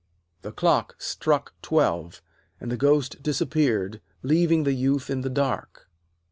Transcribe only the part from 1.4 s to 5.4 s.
twelve, and the ghost disappeared, leaving the Youth in the